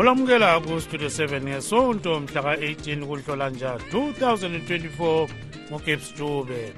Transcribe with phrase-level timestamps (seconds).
[0.00, 5.28] olamukela kustudio 7 ngesonto mhla ka-18 kuhlolanja 2024
[5.70, 6.72] ngogabes dube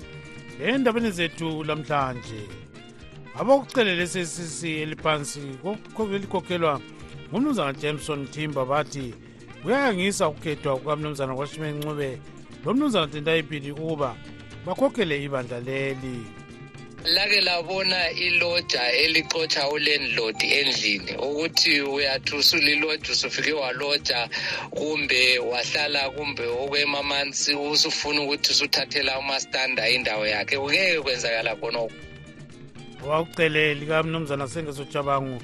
[0.66, 2.42] endabeni zethu lamhlanje
[3.38, 5.40] abakucelela esesisi eliphansi
[6.14, 6.80] elikhokhelwa
[7.28, 9.14] ngumnumzana jameson timber bathi
[9.62, 12.18] kuyayangisa ukukhethwa kukamnumzana kwashime ncube
[12.64, 14.16] lomnumzana tentayipili ukuba
[14.66, 16.16] bakhokhele ibandla leli
[17.04, 21.16] lake labona iloja elixotsha ulandlord endlini.
[21.16, 24.28] Ukuthi uyathi usuliloja usufike waloja
[24.70, 30.58] kumbe wahlala kumbe okwemamansi usufuna ukuthi usuthathela umastanda indawo yakhe.
[30.58, 31.92] Kungeke kwenzakala khonoko
[33.08, 35.42] wakucele kamnumzana sengesojabangu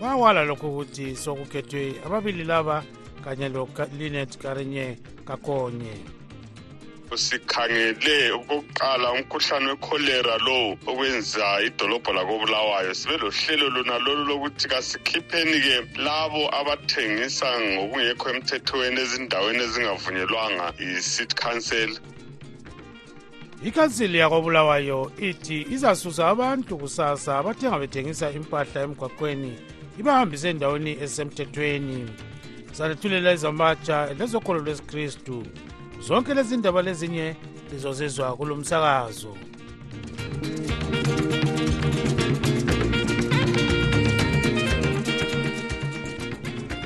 [0.00, 2.84] wawala lokho ukuthi sokukhethwe ababili laba
[3.24, 6.15] kanye lo-linet karinye kakonye
[7.14, 12.94] sikhangele okokuqala umkhuhlane wekholera lo okwenza idolobho lakobulawayo.
[12.94, 21.90] Sibe lohlelo lona lolu lokuthi kasikhipheni-ke labo abathengisa ngokungekho emthethweni ezindaweni ezingavunyelwanga i-city council.
[23.64, 29.52] Ikhansili yakobulawayo ithi izasusa abantu kusasa abathenga bethengisa impahla emgwaqweni
[29.98, 32.06] ibahambise endaweni ezisemthethweni.
[32.72, 35.46] Zalethulela izamatsha lezokholo lwesikristu
[36.06, 37.36] zonke lezi ndaba lezinye
[37.72, 39.36] lizozizwa kulo msakazo.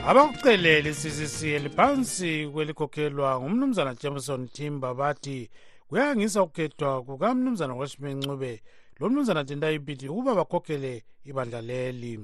[0.06, 5.50] Abakucelela icccc eliphansi kwelikhokhelwa ngumnumzana jameson timber bathi
[5.88, 8.62] kuyangisa ukukhethwa kukamnumzana washime ncube
[9.00, 12.20] lo mnumzana tentayipiti ukuba bakhokhele ibandla leli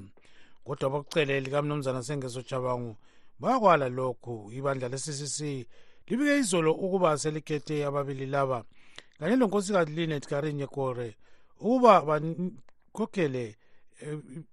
[0.65, 2.97] kodwa abakucele likamnumzana sengesojabangu
[3.41, 5.67] bakwala lokhu ibandla le-ccc
[6.07, 8.65] libike izolo ukuba selikhethe ababili laba.
[9.19, 11.17] Kanye lonkosikazi linet karinye kore
[11.61, 13.57] ukuba bakhokhele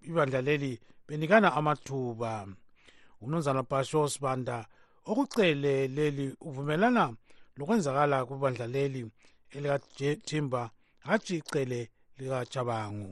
[0.01, 2.47] ibandla leli benikana amathuba.
[3.21, 4.65] Umnumzana basho sibanda
[5.05, 7.13] okucele leli uvumelana
[7.57, 9.01] lokwenzakala kubandla leli
[9.55, 10.61] elikathimba
[11.07, 13.11] hatshi icele likajabangu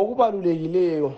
[0.00, 1.10] okubalulekileyo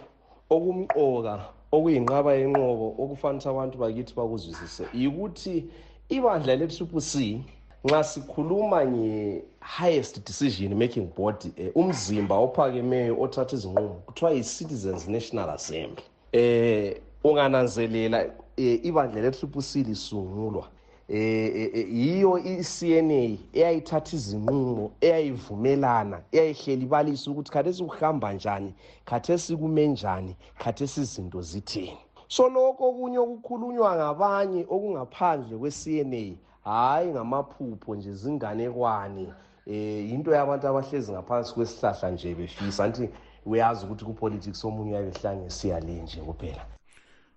[0.55, 1.35] okumqoka
[1.73, 5.65] okuyinqaba yenqobo okufanisa abantu bakithi bakuzwisise yikuthi
[6.09, 7.43] ibandla le-triple c
[7.85, 16.05] nxa sikhuluma nge-highest decision making body um umzimba ophakemeyo othatha izinqumo kuthiwa yi-citizens national assembly
[16.35, 16.95] um
[17.25, 18.25] ungananzelela
[18.59, 20.65] um ibandla le-triple c lisungulwa.
[20.65, 20.76] eh
[21.09, 28.75] yiyo i-CNA eyayithatha izinqumo eyayivumelana eyayihleli ibalisa ukuthi khathesi kuhamba njani
[29.05, 31.99] khathesi kume njani khathesi izinto zithini.
[32.29, 39.29] So lokho okunye okukhulunywa ngabanye okungaphandle kwe-CNA hhayi ngamaphupho nje zinganekwane
[39.67, 42.85] eh into yabantu abahlezi ngaphansi kwesihlahla nje befisa.
[42.85, 43.09] Anti
[43.47, 46.76] uyazi ukuthi kupolitics omunye uyabehlangesiya le nje kuphela.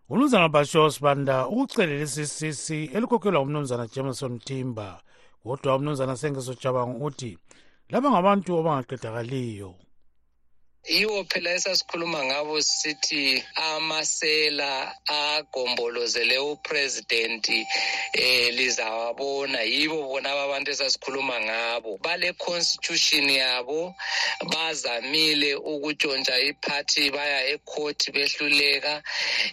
[0.10, 4.98] Umnumzana bashos banda ukucelela i-ccc elikhokhelwa umnumzana jameson timber
[5.44, 7.38] kodwa umnumzana sengesojabango uthi
[7.90, 9.72] laba ngabantu abangaqedakaliyo
[10.90, 17.68] yiwo phela esasikhuluma ngabo sithi amasela agombolozele upresidenti
[18.14, 19.62] eh lizawabona.
[19.64, 22.00] Yibo bona abantu esasikhuluma ngabo.
[22.02, 23.94] Bale constitution yabo
[24.52, 29.04] bazamile ukutshontsha iphathi baya ecourt behluleka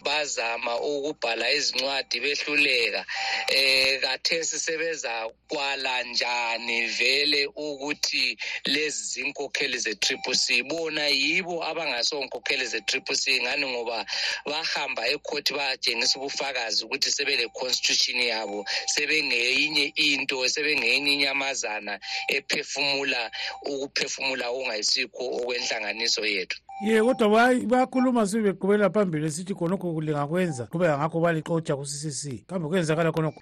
[0.03, 3.05] bazama ukubhala izincwadi behluleka.
[3.49, 10.63] Eh kathesi sebezakwala njani vele ukuthi lezi zinkokheli ze-triple c?
[10.63, 14.07] Bona yibo abangasonkokheli ze-triple c ngani ngoba
[14.47, 18.65] bahamba ecourt bayatshengisa ubufakazi ukuthi sebele-constitution yabo
[18.95, 23.31] sebengeyinye into sebengeyinye inyamazana ephefumula
[23.71, 26.59] ukuphefumula okungayisikho okwenhlanganiso yethu.
[26.85, 27.29] Ye kodwa
[27.65, 33.41] bayakhuluma sibe beqhubela phambili sithi khonokho lingakwenza qhubeka ngakho balixotsha ku-ccc kambe kwenzakala khonokho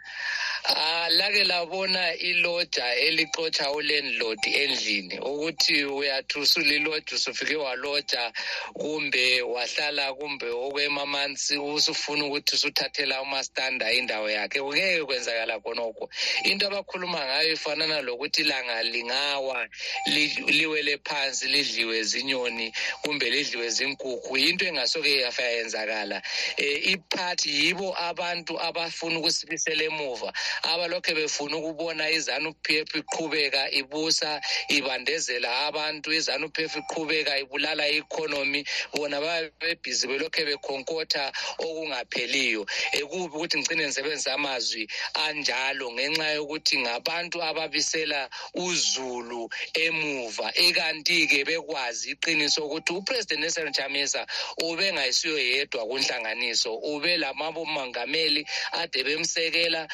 [0.67, 8.33] Ah lake labona iloja elixotsha ulandlord endlini ukuthi uyathi usuliloja usufike waloja
[8.73, 14.61] kumbe wahlala kumbe okwemamansi usufuna ukuthi usuthathela umastanda indawo yakhe.
[14.61, 16.09] Kungeke kwenzakala khonokho.
[16.45, 19.69] Into abakhuluma ngayo ifanana lokuthi ilanga lingawa
[20.07, 22.73] li- liwele phansi lidliwe zinyoni
[23.03, 24.37] kumbe lidliwe zinkukhu.
[24.39, 26.23] Into engasoke yafa yenzakala
[26.59, 30.33] um iphathi yibo abantu abafuna ukusibisela emuva.
[30.63, 36.13] Abalokhu balokhe befuna ukubona izanu p f iqhubeka ibusa ibandezela abantu.
[36.13, 38.65] Izanu p f iqhubeka ibulala i-economy.
[38.93, 42.67] Bona babe bebhizi belokhe bekhonkotha okungapheliyo.
[42.93, 50.53] Ekubi ukuthi ngicine ngisebenzisa amazwi anjalo ngenxa yokuthi ngabantu ababisela uzulu emuva.
[50.55, 54.27] Ikanti-ke bekwazi iqiniso ukuthi upresident nelson chamisa
[54.63, 56.75] ubengayisiyo yedwa kunhlanganiso.
[56.75, 59.89] Ube lamabomongameli ade bemsekela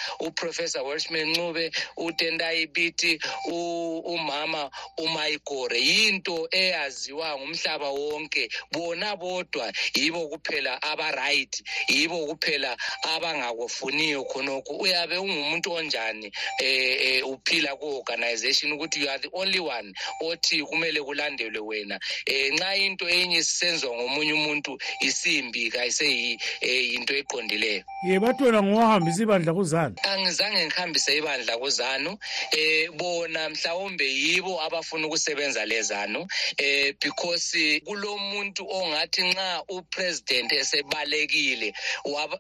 [0.51, 3.19] uprofessor welshman ncube utendayi biti
[4.05, 8.51] umama umayigore yinto eyaziwa ngumhlaba wonke.
[8.73, 14.73] Bona bodwa yibo kuphela aba-right yibo kuphela abangakufuniyo khonokho.
[14.79, 21.61] Uyabe ungumuntu onjani eh uphila ku-organization ukuthi you are the only one othi kumele kulandelwe
[21.61, 21.99] wena?
[22.27, 27.85] Eh nxa into enye isenzwa ngomunye umuntu isimbi kayiseyinto eqondileyo.
[28.03, 29.95] Ye bathi wena ngowahambisa ibandla kuzanu
[30.41, 32.19] angizange ngihambise ibandla kuzanu.
[32.53, 36.27] Eh bona mhlawumbe yibo abafuna ukusebenza lezanu.
[36.57, 41.75] Eh because kulomuntu ongathi nxa upresident esebalekile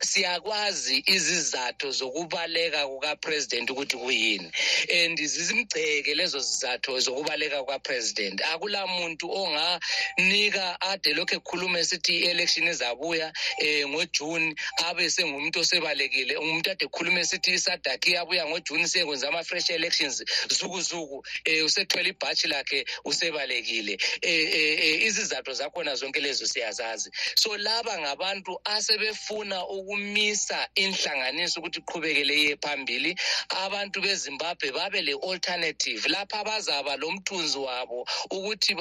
[0.00, 4.50] siyakwazi izizathu zokubaleka kukapresident ukuthi kuyini.
[4.90, 8.40] And zizimgceke lezo zizathu zokubaleka kukapresident.
[8.42, 13.32] Akula muntu onganika ade lokhu ekhuluma esithi i-election izabuya
[13.62, 14.54] um ngojuni
[14.86, 17.50] abe sengumuntu osebalekile umuntu ade ekhuluma esithi
[17.90, 23.98] isadaki iyabuya ngojuni siyekwenza ama-fresh elections zukuzuku um usethwele ibhatshi lakhe usebalekile.
[24.22, 27.10] Um izizathu zakhona zonke lezo siyazazi.
[27.36, 33.14] So laba ngabantu asebefuna ukumisa inhlanganiso ukuthi iqhubekele iye phambili
[33.48, 38.74] abantu bezimbabwe babe le-alternative lapha bazaba lo mthunzi wabo ukuthi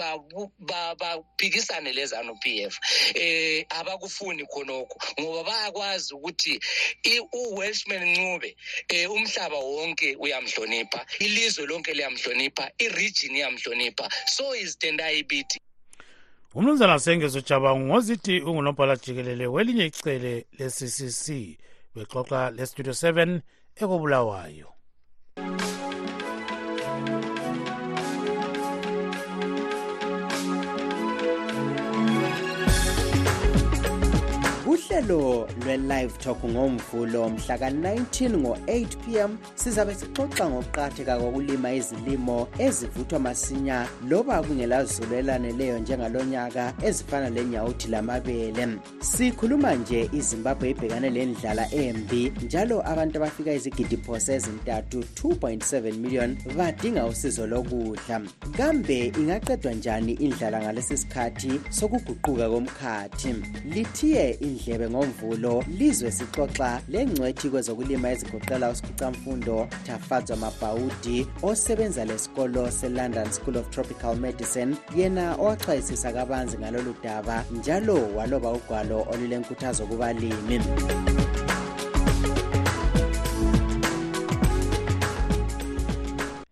[1.00, 2.79] baphikisane lezanu p f.
[3.15, 6.59] Eh abakufuni khonokho ngoba bayakwazi ukuthi
[7.31, 8.56] u-welshman ncube
[8.91, 14.09] um umhlaba wonke uyamhlonipha ilizwe lonke liyamhlonipha iregion iyamhlonipha.
[14.25, 15.59] So izitendayi bithi
[16.56, 21.25] umnumzana sengezo jabangu ngozithi ungunobhala jikelele welinye icele le-ccc
[21.95, 23.41] bexoxa lestudio 7
[23.81, 24.79] ekobulawayo.
[35.00, 43.88] Uhlelo lwe-live talk ngomvulo mhla ka-19 ngo-8 pm sizabe sixoxa ngokuqatheka kokulima izilimo ezivuthwa masinya
[44.10, 48.68] loba kungelazulu elaneleyo njengalo nyaka ezifana lenyawuthi lamabele.
[49.00, 57.48] Sikhuluma nje izimbabwe ibhekane lendlala embi njalo abantu abafika izigidiphose ezintathu 2.7 million badinga usizo
[57.48, 58.22] lokudla.
[58.57, 63.36] Kambe ingaqedwa njani indlala ngalesi sikhathi sokuguquka komkhathi?
[63.66, 73.57] Lithiye indlebe ngomvulo lizwe sixoxa lengcwethi kwezokulima ezigoqela usikhicamfundo tafadzwa mabhawudi osebenza lesikolo se-london school
[73.57, 74.75] of tropical medicine.
[74.95, 80.59] Yena owachwayisisa kabanzi ngalolu daba njalo waloba ugwalo olulenkuthazo kubalimi.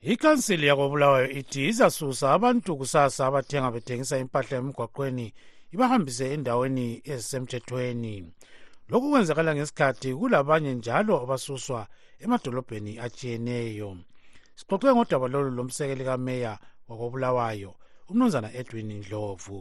[0.01, 5.33] Ikhansili yakobulawayo ithi izasusa abantu kusasa abathenga bethengisa impahla emgwaqweni
[5.77, 8.15] ibahambise endaweni ezisemthethweni.
[8.89, 11.81] Lokhu kwenzakala ngesikhathi kulabanye njalo abasuswa
[12.23, 13.89] emadolobheni atshiyeneyo.
[14.57, 16.53] Sixoxe ngodaba lolu lomsekeli kameya
[16.89, 17.71] wakobulawayo
[18.09, 19.59] umnumzana edwin ndlovu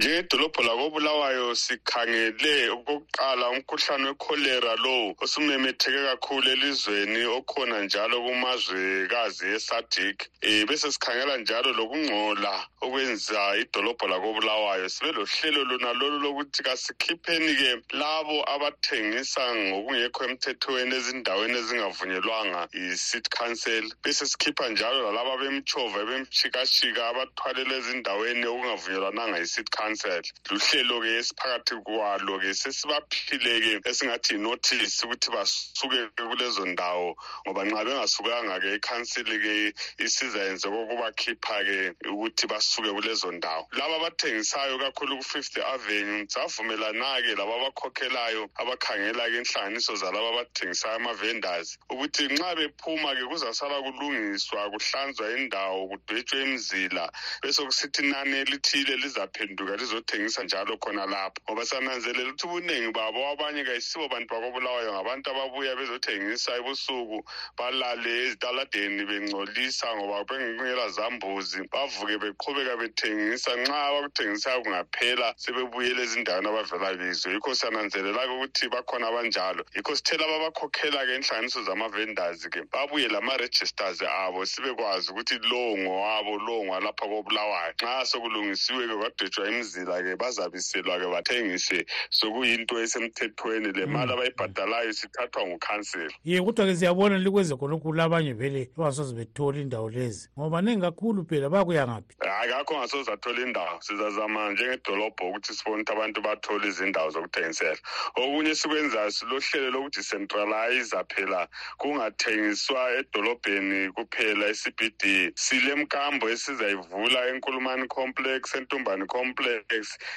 [0.00, 10.18] njengedolobho lakobulawayo sikhangele okokuqala umkhuhlane wekholera lo osumemetheke kakhulu elizweni okhona njalo kumazwekazi esadik.
[10.42, 14.88] Um bese sikhangela njalo lokungcola okwenza idolobho lakobulawayo.
[14.88, 23.84] Sibe lohlelo lona lolu lokuthi kasikhipheni-ke labo abathengisa ngokungekho emthethweni ezindaweni ezingavunyelwanga yi-city council.
[24.02, 31.74] Bese sikhipha njalo lalaba bemtshova bemshikashika abathwalela ezindaweni okungavunyelwananga yi-city council council luhlelo ke esiphakathi
[31.84, 37.16] kwalo ke sesibaphile ke esingathi notice ukuthi basuke kulezo ndawo
[37.46, 39.54] ngoba nxa bengasukanga ke ikhansili ke
[39.98, 43.66] isizayenze kokubakhipha ke ukuthi basuke kulezo ndawo.
[43.72, 51.78] Laba abathengisayo kakhulu ku-fifth avenue savumelana ke laba abakhokhelayo abakhangela ke inhlanganiso zalaba abathengisayo ama-vendors
[51.90, 57.10] ukuthi nxa bephuma ke kuzasala kulungiswa kuhlanzwa indawo kudwetshwe imizila
[57.42, 61.40] besekusithi nani elithile lizaphenduka lizothengisa njalo khona lapho.
[61.48, 67.18] Ngoba sananzelela ukuthi ubuningi babo abanye kayisibo bantu bakobulawayo ngabantu ababuya bezothengisa ebusuku
[67.58, 71.60] balale ezitaladeni bengcolisa ngoba bengela zambuzi.
[71.72, 77.30] Bavuke beqhubeka bethengisa nxa abakuthengisayo kungaphela sebebuyela ezindaweni abavela kizo.
[77.30, 79.64] Yikho sananzelela-ke ukuthi bakhona abanjalo.
[79.74, 87.72] Yikho sithela babakhokhela-ke inhlanganiso zama-vendors-ke babuye lama-registers abo sibekwazi ukuthi lowo ngowabo lowo ngwalapha kobulawayo.
[87.82, 93.72] Nxa sokulungisiwe-ke kwadwetshwa imizila-ke bazabiselwa-ke bathengise sokuyinto esemthethweni.
[93.72, 99.90] Le mali abayibhadalayo sithathwa ngukhansela ye kodwa-ke siyabona likwenze khonokhu abanye vele bangasoze bethola indawo
[99.90, 102.16] lezi ngoba ningi kakhulu phela bakuya ngaphi?
[102.20, 103.80] Hayi kakho ngasoze athola indawo.
[103.80, 107.78] Sizazama njengedolobho ukuthi sibone ukuthi abantu bathole izindawo zokuthengisela.
[108.16, 111.48] Okunye sikwenzayo silohlelo lokudecentralize phela
[111.78, 119.49] kungathengiswa edolobheni kuphela e-cbd sile mkambo esizayivula enkulumani complex entumbani complex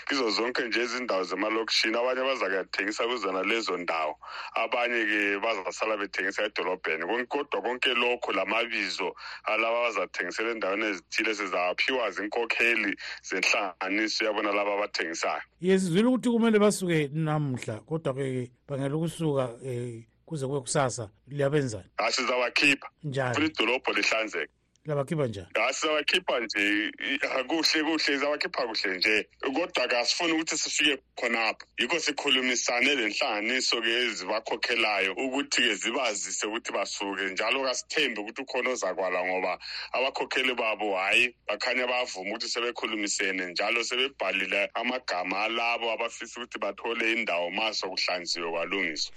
[0.07, 4.19] kizo zonke nje izindawo zemalokishini abanye bazakuyathengisa kuzona lezo ndawo.
[4.55, 7.25] Abanye-ke bazasala bethengisa edolobheni.
[7.27, 15.41] Kodwa konke lokho lamabizo alaba bazathengisela endaweni ezithile sizawaphiwa zinkokheli zenhlanganiso yabona laba abathengisayo.
[15.61, 21.89] Ye sizwile ukuthi kumele basuke namuhla kodwa-ke bangela ukusuka um kuze kube kusasa liyabenzani?
[21.97, 23.45] Asizawakhipha funa njani?
[23.45, 24.51] Idolobho lihlanzeke
[24.85, 25.47] labakhipha njani?
[25.67, 26.91] Asizawakhipha nje.
[26.99, 29.27] I- kuhle kuhle sizawakhipha kuhle nje.
[29.41, 31.65] Kodwa-ke asifuni ukuthi sifike khonapho.
[31.79, 37.23] Yikho sikhulumisane le nhlanganiso-ke ezibakhokhelayo ukuthi-ke zibazise ukuthi basuke.
[37.31, 39.59] Njalo kasithembi ukuthi ukhona ozakwala ngoba
[39.93, 43.45] abakhokheli babo hhayi bakhanya bavuma ukuthi sebekhulumisene.
[43.51, 49.13] Njalo sebebhalile amagama alabo abafisa ukuthi bathole indawo ma sokuhlanziwe kwalungiswa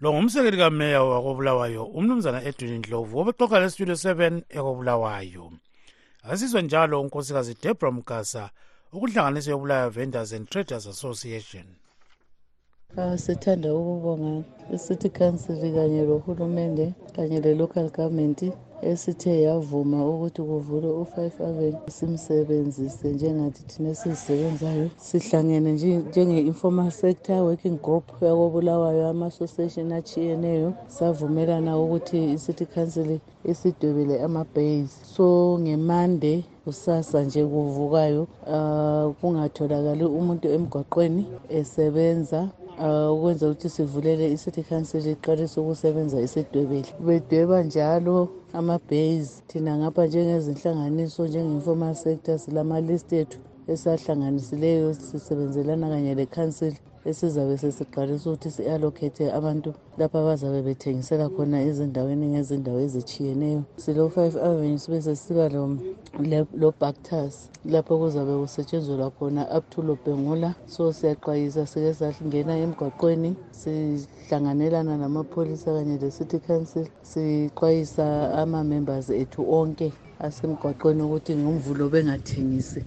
[0.00, 5.46] lo ngumsekeli kameya wakobulawayo umnumzana edwin ndlovu obexoxa lesitudio 7 ekobulawayo
[6.30, 8.44] asizwe njalo unkosikazi debra mgasa
[8.94, 11.66] okuhlanganiso yobulawayo vendors and traders association.
[12.96, 18.40] Ah, sithanda ukubonga i-city council kanye lohulumende kanye le-local government
[18.82, 27.78] esithe yavuma ukuthi kuvulwe u-five avenue simsebenzise njengathi thina esizisebenzayo sihlangene nje- njenge-informal sector working
[27.82, 34.94] group yakobulawayo ama-association achiyeneyo savumelana ukuthi i-city council isidwebele ama-base.
[35.14, 42.69] So ngemande kusasa nje kuvukayo uh, kungatholakali umuntu emgwaqweni esebenza uh,
[43.14, 46.88] ukwenza ukuthi sivulele i-city council iqalise ukusebenza isidwebele.
[47.06, 49.42] Bedweba njalo ama-base.
[49.48, 59.32] Thina ngapha njengezinhlanganiso njenge-informal sector silama-list ethu esahlanganisileyo sisebenzelana kanye le-council esizabe sesiqalisa ukuthi si-allocate
[59.32, 63.62] abantu lapho abazabe bethengisela khona ezindaweni ngezindawo ezitshiyeneyo.
[63.76, 65.78] Silo-five avenue sibe sesiba lo-
[66.20, 74.96] le- lo-bactus lapho kuzabe kusetshenzelwa khona up to lobhengula so siyaxwayisa sike sangena emgwaqweni sihlanganelana
[74.96, 82.82] namapholisa kanye le-city council sixwayisa ama-members ethu onke asemgwaqweni ukuthi ngomvulo bengathengisi.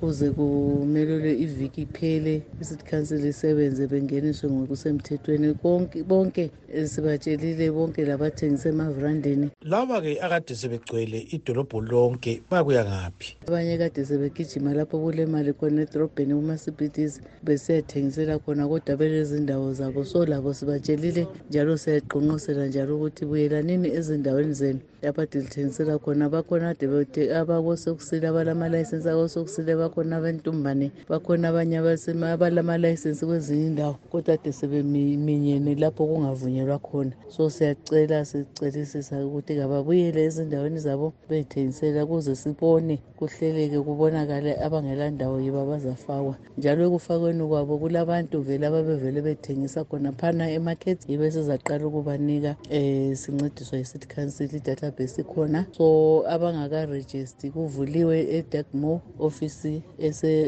[0.00, 5.54] Kuze kumelelwe iviki iphele i-city council isebenze bengeniswe ngokusemthethweni.
[5.54, 13.36] Konke bonke eh, sibatshelile bonke labathengisa emavrandini laba-ke akade sebegcwele idolobho lonke bakuya ngaphi?
[13.48, 20.04] Abanye kade sebegijima lapho kulemali khona edorobheni kuma-cbds besiyathengisela khona kodwa belezindawo zabo.
[20.04, 24.80] So labo sibatshelile njalo siyaqonqosela njalo ukuthi buyelanini ezindaweni zenu.
[25.02, 32.32] Lapho ade lithengisela khona bakhona ade bethe- abakosokusile abalama-layisensi akosokusile bakhona abentumbane bakhona abanye abasema-
[32.32, 37.12] abalama-layisensi kwezinye indawo kodwa ade sebeminyene lapho kungavunyelwa khona.
[37.28, 45.60] So siyacela sicelisisa ukuthi kababuyele ezindaweni zabo beyithengisela kuze sibone kuhleleke kubonakale abangela ndawo yibo
[45.60, 46.36] abazafakwa.
[46.58, 53.78] Njalo ekufakweni kwabo kulabantu vele ababevele bethengisa khona phana emarket yibo esizaqala ukubanika um sincediswa
[53.78, 59.79] yi-city council idatabase ikhona so abangakarejisti kuvuliwe edagmo office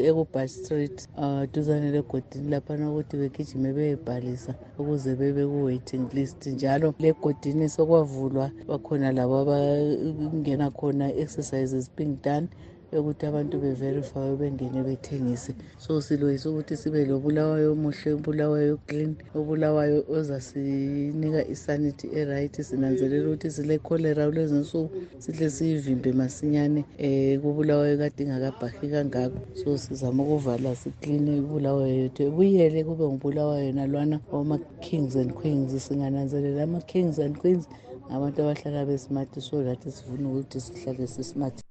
[0.09, 6.39] ekubush street um duzane legodini laphana ukuthi begijime beyebhalisa ukuze bebe ku-waiting list.
[6.47, 12.47] Njalo legodini sokwavulwa bakhona labo abangena khona exercises being done
[12.95, 15.53] yokuthi abantu beverifye bengene bethengise.
[15.77, 22.61] So siloyisa ukuthi sibe lobulawayo omuhle obulawayo clean obulawayo ozasinika isanity eright.
[22.61, 29.39] Sinanzelela ukuthi sile-cholera kulezi nsuku sihle siyivimbe masinyane um kubulawayo kade ingakabhahi kangako.
[29.53, 32.23] So sizama ukuvala sikline ibulawayo yethu.
[32.23, 35.71] Ebuyele kube ngubulawayo nalwana wama-kings and queens.
[35.87, 37.67] Singananzelela ama-kings and queens
[38.07, 41.63] ngabantu abahlala besimati so lathi sifuna ukuthi sihlale sismart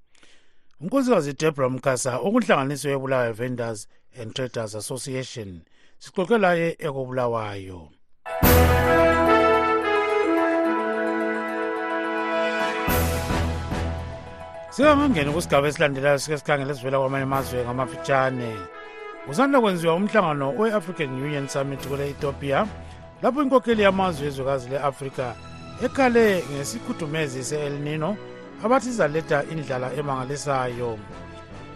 [0.83, 3.89] unkosikazi debra mkasa okunhlanganiso yebulawayo vendors
[4.21, 5.61] and traders association
[5.99, 7.89] sixoxe laye ekobulawayo.
[14.71, 18.57] Singangangeni kusigaba esilandelayo sike sikhangele esivela kwamanye amazwe ngamafitshane.
[19.27, 22.67] Kusanda kwenziwa umhlangano we-african union summit kule-ethiopia
[23.23, 25.35] lapho inkokheli yamazwe ezwekazi le-afrika
[25.85, 28.17] ekhale ngesikhudumezi se-el nino
[28.65, 30.99] abathi izaletha indlala emangalisayo.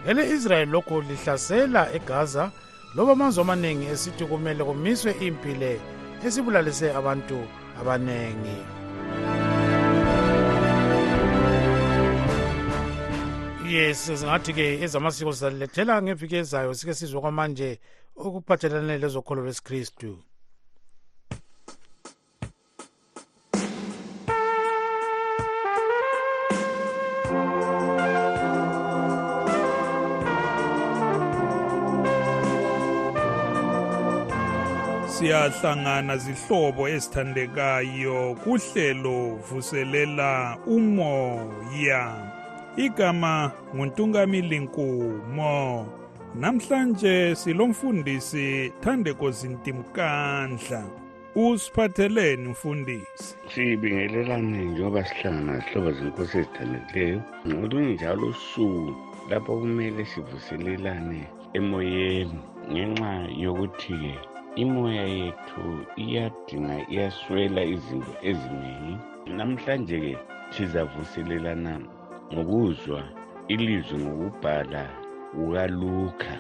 [0.09, 2.51] Ele-israyeli lokhu lihlasela egaza
[2.95, 5.81] loba amazwe amaningi esithi kumele kumiswe impile
[6.27, 7.39] esibulalise abantu
[7.81, 8.59] abaningi
[13.69, 17.81] yes singathi-ke ezamasiko sizalilethela ngeviki ezayo sike sizwe kwamanje
[18.17, 20.11] okuphathelane lezokholo lwesikristu.
[35.17, 42.05] Siyahlangana zihlobo ezithandekayo kuhlelo vuselela umoya.
[42.77, 45.87] Igama nguntungamili nkumo
[46.35, 50.85] namhlanje silomfundisi Thandeko Zintimkandla.
[51.35, 53.37] Usiphatheleni mfundisi.
[53.55, 58.95] Sibingelelane njengoba sihlangana sihlobo zenkosi ezithandekileyo ngolunye njalo usuku
[59.31, 65.65] lapho kumele sivuselelane emoyeni ngenxa yokuthi-ke imoya yethu
[66.03, 68.95] iyadinga iyaswela izinto eziningi.
[69.37, 70.15] Namhlanje-ke
[70.55, 71.73] sizavuselelana
[72.33, 73.03] ngokuzwa
[73.49, 74.85] ilizwi ngokubhala
[75.33, 76.33] kukaluka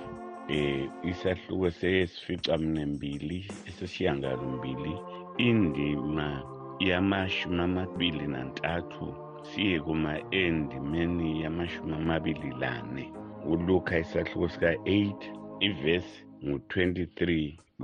[0.48, 4.94] eh isahluko sesifica mnembili esesiyangalombili
[5.38, 6.42] indima
[6.78, 13.12] yamashumi amabili nantathu siye kuma endimeni yamashumi amabili lane
[13.46, 15.14] uluka isahluko sika-8
[15.60, 17.20] ivesi ngu-23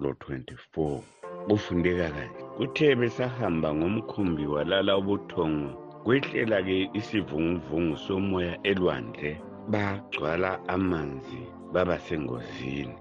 [0.03, 1.01] lo-24
[1.49, 5.71] kufundeka kanje kuthe besahamba ngomkhumbi walala ubuthongo
[6.05, 9.31] kwehlela-ke isivunguvungu somoya elwandle
[9.73, 11.43] bagcwala amanzi
[11.73, 12.95] baba sengozini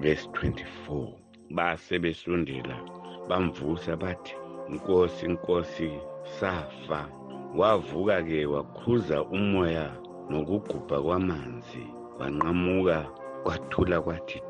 [0.00, 1.12] verse 24
[1.50, 2.76] base besondela
[3.28, 4.34] bamvusa bathi
[4.68, 5.90] nkosi nkosi
[6.40, 7.08] safa.
[7.56, 9.86] Wavuka-ke wakhuza umoya
[10.30, 11.84] nokugubha kwamanzi
[12.18, 12.98] wanqamuka
[13.42, 14.42] kwathula kwathi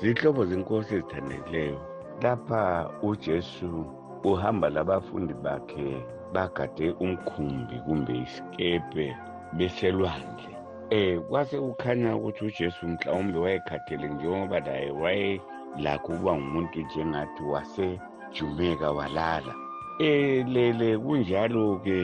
[0.00, 1.80] zihlobo zenkosi ezithandekileyo
[2.22, 3.86] lapha ujesu
[4.24, 6.02] uhamba labafundi bakhe
[6.34, 9.16] bagade umkhumbi kumbe isikepe
[9.56, 10.52] beselwandle.
[10.90, 19.54] Eh kwase kukhanya ukuthi uJesu mhlawumbe wayekhathele njengoba laye wayelakho ukuba ngumuntu njengathi wasejumeka walala
[19.98, 21.98] elele kunjalo-ke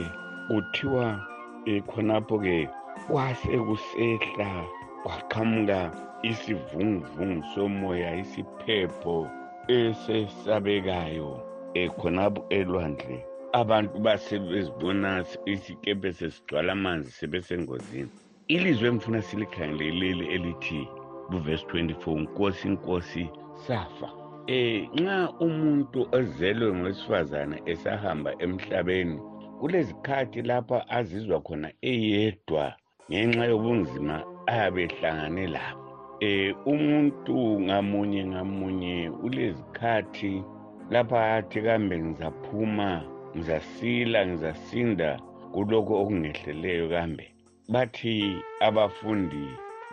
[0.48, 1.20] kuthiwa
[1.66, 2.68] eh, khonapho-ke
[3.08, 4.64] kwase kusehla
[5.02, 5.80] kwaqhamuka
[6.22, 9.16] isivunguvungu somoya isiphepho
[9.68, 11.30] esesabekayo
[11.74, 13.24] eh, khonapho elwandle.
[13.52, 18.10] Abantu basebezibona isikepe sesigcwala amanzi sebesengozini.
[18.48, 20.88] Ilizwi emfuna silikhangeleleli elithi
[21.30, 23.30] kuvesi 24 nkosi nkosi
[23.66, 24.08] safa.
[24.46, 29.20] Eh nxa umuntu ozelwe ngowesifazane esahamba emhlabeni
[29.60, 32.74] kulezikhathi lapha azizwa khona eyedwa
[33.10, 35.84] ngenxa yobunzima ayabe ehlangane labo.
[36.20, 40.42] Eh umuntu ngamunye ngamunye ulezikhathi
[40.90, 42.88] lapha athi kambe ngizaphuma
[43.36, 45.10] ngizasila ngizasinda
[45.52, 47.26] kulokho okungehleleyo kambe.
[47.72, 48.14] Bathi
[48.60, 49.44] abafundi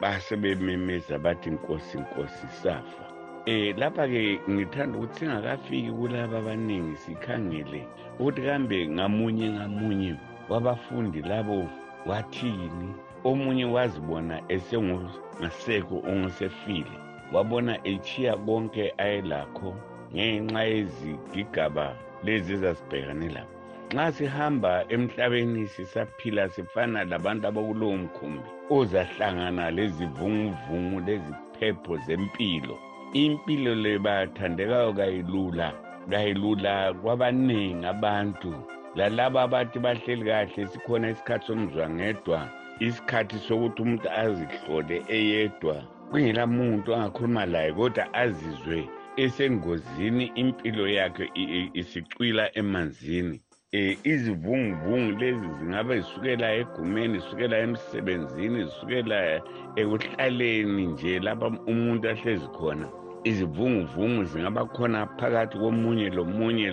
[0.02, 3.06] basebememeza bathi nkosi nkosi safa.
[3.46, 7.82] Eh lapha ke ngithanda ukuthi singakafiki kulabo abaningi sikhangele
[8.20, 10.16] ukuthi kambe ngamunye ngamunye
[10.50, 11.70] wabafundi labo
[12.06, 12.90] wathini.
[13.24, 16.96] Omunye wazibona esengasekho ongesefile
[17.34, 19.76] wabona echiya konke ayelakho
[20.16, 21.88] ngenxa yezigigaba
[22.24, 23.58] lezi ezasibhekane labo
[23.94, 32.76] nxa sihamba emhlabeni sisaphila sifana labantu abakulowo mkhumbi ozahlangana lezivunguvungu leziphepho zempilo.
[33.14, 35.68] Impilo le bathandekayo kayilula
[36.12, 38.52] kayilula kwabaningi abantu.
[38.96, 42.40] Lalaba abathi bahleli kahle sikhona isikhathi somzwangedwa
[42.80, 45.76] isikhathi sokuthi umuntu azihlole eyedwa
[46.10, 48.80] kungela muntu angakhuluma laye kodwa azizwe
[49.24, 51.26] esengozini impilo yakhe
[51.74, 53.42] isicwila emanzini.
[53.72, 59.42] Eh izivunguvungu lezi zingabe zisukela egumeni zisukela emsebenzini zisukela
[59.76, 62.88] ekuhlaleni nje lapha umuntu ahlezi khona.
[63.30, 66.68] Izivunguvungu zingaba khona phakathi komunye lomunye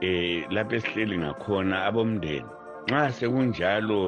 [0.00, 2.50] eh lapho esihleli ngakhona abomndeni.
[2.88, 4.00] Nxa sekunjalo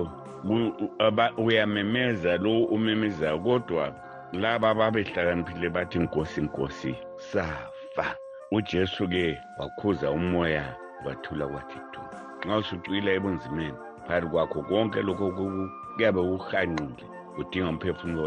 [1.37, 3.92] uyamemeza lo umemezayo kodwa
[4.33, 8.16] laba ababehlakaniphile bathi nkosi nkosi safa.
[8.52, 12.00] Ujesu-ke wakhuza umoya wathula kwathi du
[12.44, 17.04] nxa usucwila ebunzimeni phakathi kwakho konke lokho kuyabe kuhanqile
[17.38, 18.22] udinga umphefumulo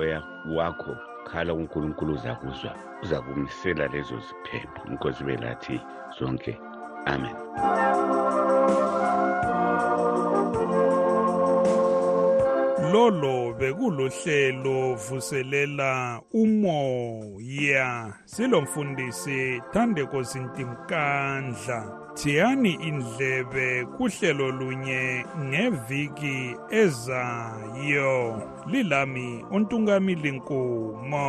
[0.58, 0.94] wakho
[1.28, 2.72] khala kunkulunkulu uzakuzwa
[3.04, 4.82] uzakumisela lezo ziphepho.
[4.90, 5.76] Inkosi belathi
[6.20, 6.54] zonke
[7.06, 7.36] amen.
[12.92, 18.14] Lolo bekulohlelo vuselela umoya.
[18.26, 21.80] Silomfundisi thandeko sintimkandla
[22.16, 28.42] thiyani indlebe kuhlelo lunye ngeviki ezayo.
[28.68, 31.28] Lilami untungamili nkumo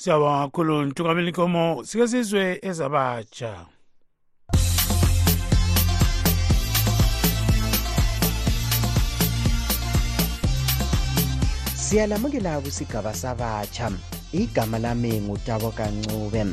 [0.00, 1.84] siyabonga kakhulu ntungameli nkomo.
[1.84, 3.66] Sike sizwe ezabatsha.
[11.90, 13.90] Siyalamukela kusigaba sabatsha.
[14.32, 16.44] Igama lami ngutabo kancube.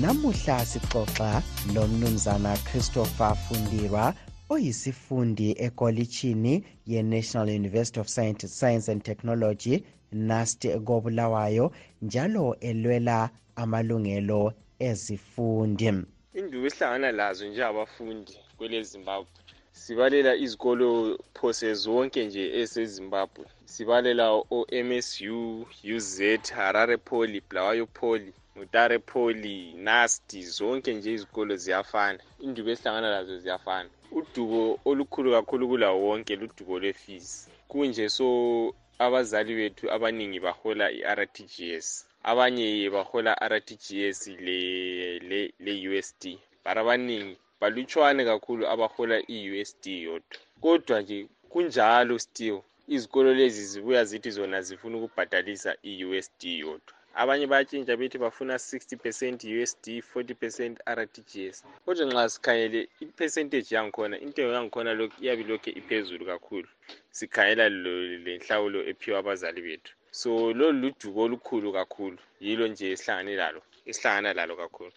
[0.00, 1.42] Namuhla sixoxa
[1.74, 4.14] lomnumzana christopher fundirwa
[4.50, 15.88] oyisifundi ekolitshini ye-national university of science, science and technology nast kobulawayo njalo elwela amalungelo ezifundi.
[16.34, 19.41] Indubo esihlangana lazo njengabafundi kwelezimbabwe
[19.72, 20.88] sibalela izikolo
[21.36, 23.44] phose zonke nje esezimbabwe.
[23.72, 26.08] Sibalela o-msu uz
[26.56, 29.56] harare poly blawayo poly mutare poly
[29.86, 32.20] nasti zonke nje izikolo ziyafana.
[32.46, 33.90] Indubo esihlangana lazo ziyafana.
[34.18, 37.28] Udubo olukhulu kakhulu kulawo wonke ludubo lwefees.
[37.70, 38.26] Kunje so
[39.04, 41.88] abazali bethu abaningi bahola i-rtgs
[42.30, 44.18] abanye bahola rtgs
[45.66, 50.38] le-usd le, le bara abaningi balutshwane kakhulu abahola i-usd yodwa.
[50.60, 56.94] Kodwa nje kunjalo still izikolo lezi zibuya zithi zona zifuna ukubhadalisa i-usd yodwa.
[57.14, 64.16] Abanye bayatshintsha bethi bafuna 60 percent usd 40 percent rtgs kodwa nxa sikhangele ipercentage yangikhona
[64.20, 66.68] intengo yangikhona iyabe ilokhu iphezulu kakhulu.
[67.10, 67.68] Sikhangela
[68.24, 69.92] lenhlawulo ephiwa abazali bethu.
[70.10, 74.92] So lolu ludubo olukhulu kakhulu yilo nje esihlangane lalo esihlangana lalo kakhulu.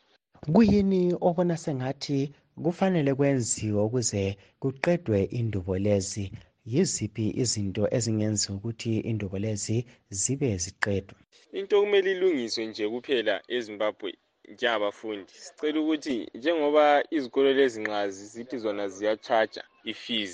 [0.54, 2.32] Kuyini obona sengathi
[2.64, 4.24] kufanele kwenziwe ukuze
[4.62, 6.26] kuqedwe indubo lezi.
[6.74, 9.78] Yiziphi izinto ezingenziwa ukuthi indubo lezi
[10.20, 11.18] zibe ziqedwe?
[11.58, 14.10] Into okumele ilungiswe nje kuphela ezimbabwe
[14.54, 15.34] njengabafundi.
[15.44, 18.02] Sicela ukuthi njengoba izikolo lezi nxa
[18.34, 20.34] zithi zona ziyatshaja ifees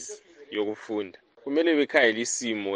[0.56, 2.74] yokufunda kumele bekhayele isimo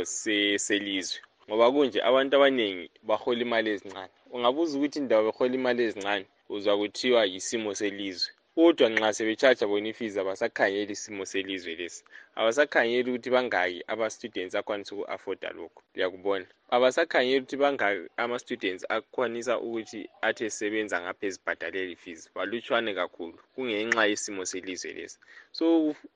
[0.65, 1.19] selizwe.
[1.47, 4.13] Ngoba kunje abantu abaningi bahola imali ezincane.
[4.35, 8.31] Ungabuza ukuthi indawo behola imali ezincane uzwa kuthiwa yisimo selizwe.
[8.55, 12.03] Kodwa nxa sebetshaja bona ifees abasakhangeli isimo selizwe lesi.
[12.39, 15.81] Abasakhangeli ukuthi bangaki ama-students akwanisa uku-afforda lokhu.
[15.95, 22.21] Liyakubona abasakhangeli ukuthi bangaki ama-students akwanisa ukuthi athi esebenza ngapha ezibhadalela ifees.
[22.35, 25.17] Balutshwane kakhulu kungenxa yesimo selizwe lesi.
[25.51, 25.65] So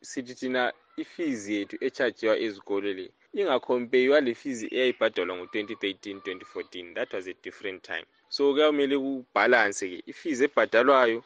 [0.10, 0.64] sithi thina
[0.98, 3.06] ifees yethu echajiwa ezikolo le
[3.40, 8.06] ingakhompeywa le fees eyayibhadalwa ngo-2013 2014 that was a different time.
[8.30, 11.24] So kuyamele kubhalanse-ke ifees ebhadalwayo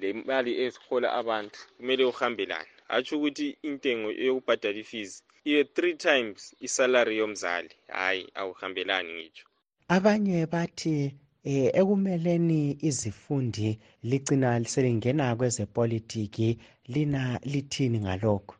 [0.00, 2.72] le mali ezihola abantu kumele uhambelane.
[2.88, 5.12] Hatsho ukuthi intengo yokubhadala ifees
[5.48, 7.70] iye three times isalary yomzali.
[7.88, 9.46] Hhayi awuhambelani ngitsho
[9.88, 11.14] abanye bathi
[11.50, 13.68] eh ekumeleni izifundi
[14.10, 16.48] ligcina selingena kwezepolitiki
[16.92, 18.54] lina lithini ngalokho?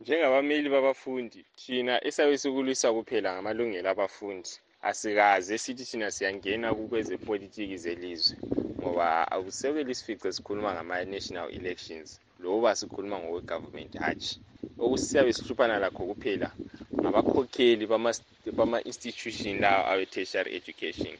[0.00, 4.52] Njengabameli babafundi thina esabe sikulwisa kuphela ngamalungelo abafundi.
[4.82, 8.36] Asikaze sithi thina siyangena kukwezepolitiki zelizwe
[8.80, 14.40] ngoba akusekeli isifice sikhuluma ngama-national elections loba sikhuluma ngokwe-government hatshi.
[14.78, 16.48] Okusiyabe sihluphana lakho kuphela
[17.00, 17.86] ngabakhokheli
[18.56, 21.14] bama-institution lawo awe-tertiary education.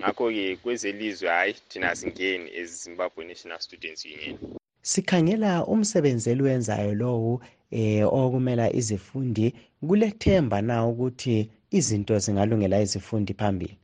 [0.00, 4.38] Ngakho-ke kwezelizwe hhayi thina asingeni ezimbabwe national students union.
[4.82, 9.54] Sikhangela umsebenzi eliwenzayo lowu eh okumela izifundi
[9.86, 13.76] kulethemba na ukuthi izinto zingalungela izifundi phambili?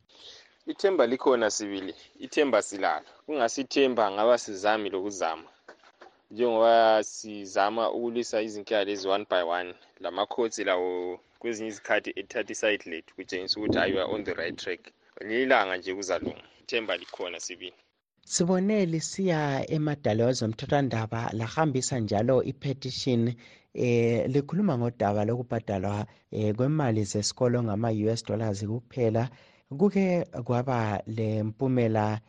[0.73, 1.95] Ithemba likhona sibili.
[2.27, 3.09] Ithemba silalo.
[3.27, 5.49] Kungasithemba ngaba sizami lokuzama.
[6.31, 13.15] Njengoba sizama ukulwisa izinkinga lezi one by one lamakhotsi lawo kwezinye izikhathi ethatha iside lethu
[13.17, 14.81] kutshengisa ukuthi ayiwa on the right track.
[15.29, 16.45] Lilanga nje kuzalunga.
[16.63, 17.79] Ithemba likhona sibili.
[18.25, 23.35] Sibone lisiya emadala wezomthethwandaba lahambisa njalo ipetition
[23.75, 29.29] eh likhuluma ngodaba lokubhadalwa eh, kwemali zesikolo ngama-us dollars kuphela.
[29.79, 32.21] Kuke kwaba lempumela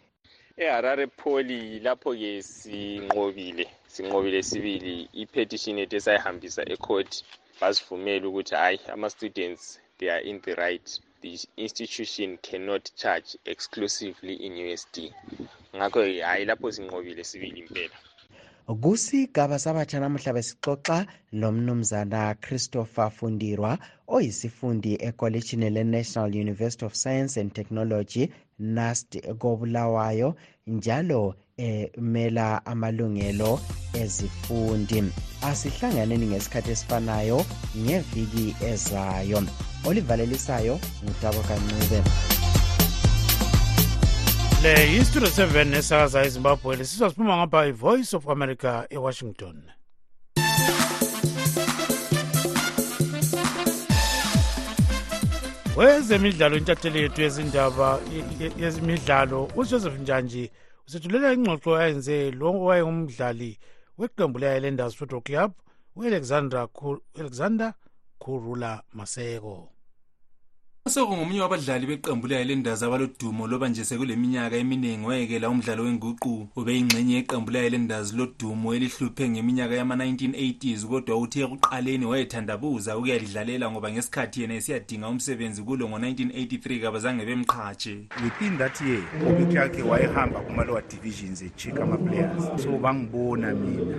[0.58, 5.10] eharare poli lapho-ke sinqobile sinqobile sibili.
[5.14, 7.24] I-petition yethu esayihambisa ecourt
[7.62, 11.00] basivumela ukuthi hhayi ama-students they are in the right.
[11.22, 14.96] The institution cannot charge exclusively in usd
[15.76, 17.98] ngakho-ke hhayi lapho sinqobile sibili impela.
[18.76, 28.30] Kusigaba sabatsha namuhla besixoxa lomnumzana christopher fundirwa oyisifundi ekolitshini le-national university of science and technology
[28.60, 30.36] nast kobulawayo
[30.68, 33.60] njalo emela amalungelo
[33.94, 35.04] ezifundi.
[35.42, 37.46] Asihlanganeni ngesikhathi esifanayo
[37.78, 39.44] ngeviki ezayo.
[39.88, 42.41] Olivalelisayo ngutabo kancube.
[44.64, 49.58] Le yistudio 7 esakaza ezimbabwe lesizwa siphuma ngapha i-voice of america ewashington.
[55.78, 58.00] Wezemidlalo intatheli yethu yezindaba
[58.58, 60.52] yezimidlalo ujoseph njanji
[60.88, 63.60] usethulela ingxoxo ayenze lo owayengumdlali
[63.98, 65.52] weqembu le-islanders football club
[65.96, 67.74] u-alexander
[68.20, 69.70] kurula maseko
[70.90, 78.14] sekungomunye wabadlali beqembu le-highlanders abalodumo loba nje sekuleminyaka eminingi wayekela umdlalo wenguqu ubeyingxenye yeqembu le-highlanders
[78.14, 85.86] lodumo elihluphe ngeminyaka yama-1980s kodwa uthe ekuqaleni wayethandabuza ukuyalidlalela ngoba ngesikhathi yena esiyadinga umsebenzi kulo
[85.90, 87.96] ngo-1983 kabazange bemqhatshe.
[88.24, 92.64] Within that year obik yakhe wayehamba kuma-lower divisions echika ama-players.
[92.64, 93.96] So bangibona mina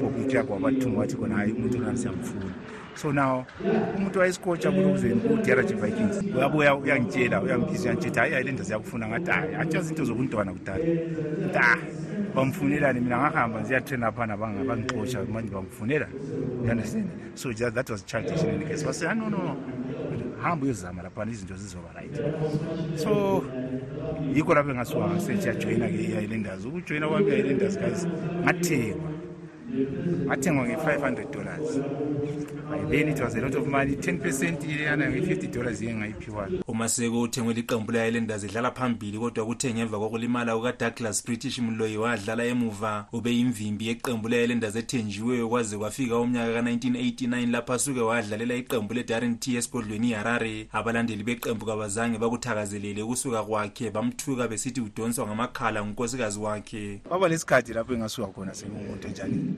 [0.00, 2.54] bobik yakhe wabathuma wathi khona hayi umuntu onani siyamfuna.
[2.98, 3.44] So now
[3.96, 6.22] umuntu wayesikotsha kulokuzeni ku-drg vikings.
[6.36, 10.84] Uyabuya uyangitshela uyangibhiza uyangitshethi hayi ayilenda ziyakufuna ngathi hayi atsha zinto zokuntwana kudala.
[11.46, 11.76] Nta
[12.34, 16.06] bamfunelani mina ngahamba ziyatraina phana bangixotsha manje bamfunela
[16.64, 17.10] you understand?
[17.34, 18.82] So just, that was childish in any case.
[18.82, 19.56] Base ah, no no
[20.42, 22.16] hamba uyozama laphana izinto zizoba right.
[22.98, 23.44] So
[24.34, 28.06] yikho lapho engasuka ngasetshiyajoyina-ke i-islanders ukujoyina kwami i-islanders guys
[28.42, 29.17] ngathengwa
[30.26, 31.78] ngathengwa nge-five hundred dollars.
[32.70, 33.96] By then it was a lot of money.
[33.96, 39.74] 10 percent iyana nge-50 dollars iye ngayiphiwayo umaseko uthengwe liqembu le-islanders idlala phambili kodwa kuthe
[39.74, 43.06] ngemva kokulimala kukadouglas british mloyi wadlala emuva.
[43.12, 49.56] Ube yimvimbi yeqembu le-islanders ethenjiweyo kwaze kwafika umnyaka ka-1989 lapho asuke wadlalela iqembu le-darren t
[49.56, 50.68] esigodlweni iharare.
[50.72, 57.00] Abalandeli beqembu kabazange bakuthakazelele ukusuka kwakhe bamthuka besithi udonswa ngamakhala ngunkosikazi wakhe.
[57.10, 59.57] Baba lesikhathi lapho engasuka khona sengumuntu enjani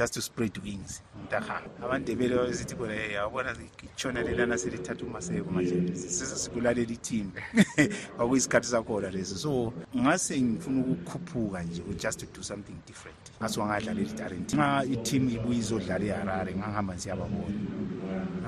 [0.00, 1.02] just to spread wings.
[1.22, 7.42] Mntahamba abandebele babesithi khona hey yabona itshona lelana selithatha umaseko manje sikulalela ithimba
[8.16, 13.18] kwakuyisikhathi sakhona lesi so ngase ngifuna ukukhuphuka nje just to do something different.
[13.40, 17.54] Ngase wangadlalela itarent nxa iteam ibuye izodlala iharare ngangihamba siyababona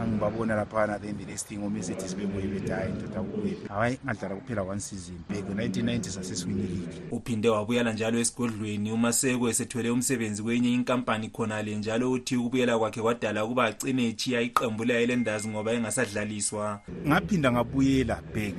[0.00, 4.62] angibabona laphana then the next thing omesithi sibebuye bethi hayi ndoda kubephi hayi ngadlala kuphela
[4.62, 5.18] one season.
[5.28, 7.02] Back 1990 sasesiwini league.
[7.10, 8.92] Uphinde wabuyela njalo esigodlweni.
[8.92, 14.84] Umaseko esethwele umsebenzi kwenye inkampani khonale njalo uthi ukubuyela kwakhe kwadala ukuba agcine echiya iqembu
[14.84, 16.80] le-islanders ngoba engasadlaliswa.
[17.06, 18.58] Ngaphinda ngabuyela back.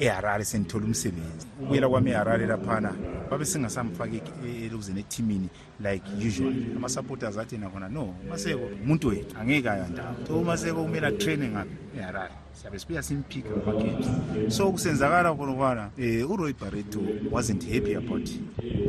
[0.00, 1.46] Eharare sengithola umsebenzi.
[1.62, 2.94] Ukuyela kwami eharare laphana
[3.30, 4.22] babe singasamfaki
[4.64, 5.48] elokuzeni ethimini
[5.80, 6.54] like usual.
[6.76, 12.32] Ama-supporters athi nakhona no umaseko umuntu wethu angeke ayandawo so umaseko kumele atraine ngaphi eharare.
[12.52, 18.28] Siyabe sibuya simphike ngama-games so kusenzakala khonokwana um uroy barreto wasn't happy about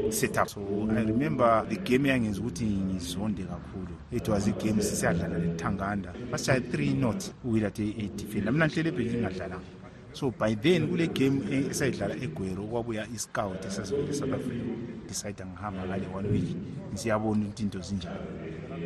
[0.09, 0.47] setup.
[0.47, 3.95] So i remember the game eyangenza ukuthi ngizonde kakhulu.
[4.11, 6.13] It was igame sisiyadlala lethanganda.
[6.31, 7.23] Basishaye three not.
[7.45, 9.80] Uwilate edifenda mina nhlele ebhenki ngingadlalanga
[10.13, 14.65] so by then kule game esayidlala egwero kwabuya iscout esasivele esouth africa.
[15.07, 16.57] Decide ngihamba ngale one week.
[16.93, 18.19] Siyabona ukuthi into zinjani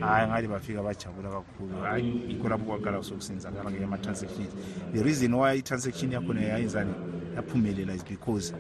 [0.02, 1.82] hayi ngale bafika bajabula kakhulu.
[1.84, 4.54] Hayi yikho lapho kwaqala sokusenzakala-ke ama-transactions
[4.94, 6.94] the reason why i-transaction yakhona yayenzani?
[7.36, 8.54] Yaphumelela is because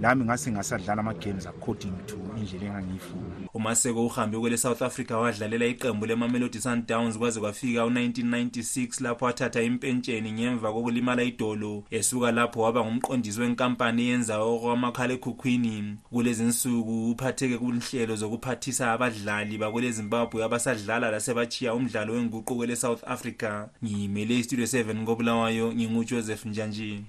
[0.00, 3.48] nami ngase ngasadlala ama-games according to indlela engangiyifuna.
[3.54, 10.32] Umaseko uhambe kwele south africa wadlalela iqembu lemamelodi sundowns kwaze kwafika u-1996 lapho wathatha impentsheni
[10.32, 18.92] ngemva kokulimala idolo esuka lapho waba ngumqondisi wenkampani eyenza okwamakhalekhukhwini kulezi nsuku uphatheke kunhlelo zokuphathisa
[18.92, 23.66] abadlali bakwele zimbabwe abasadlala lasebachiya umdlalo wenguqu kwele south africa.
[23.84, 27.04] Ngiyimele istudio 7 kobulawayo ngingujoseph njanjini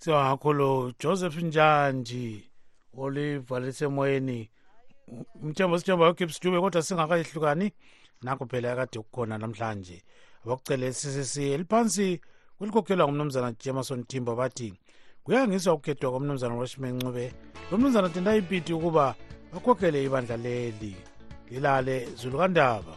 [0.00, 2.50] singakakhulu joseph njanji
[2.96, 4.50] olivalise emoyeni
[5.42, 7.72] umthembo sithemba yogibbs dube kodwa singakayehlukani
[8.22, 10.02] nakho phela akade kukhona namhlanje.
[10.44, 12.20] Abakucele ccc eliphansi
[12.58, 14.74] kulikhokhelwa ngumnumzana jemason timbo bathi
[15.24, 17.32] kuyangiswa ukukhethwa komnumzana roshman ncube.
[17.70, 19.14] Lo mnumzana tenda ipiti ukuba
[19.52, 20.96] bakhokhele ibandla leli.
[21.50, 22.96] Lilale zulukandaba